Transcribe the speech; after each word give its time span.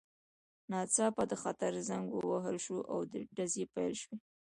ناڅاپه 0.71 1.23
د 1.31 1.33
خطر 1.43 1.71
زنګ 1.87 2.05
ووهل 2.11 2.57
شو 2.65 2.77
او 2.91 2.99
ډزې 3.35 3.63
پیل 3.73 3.93
شوې 4.01 4.17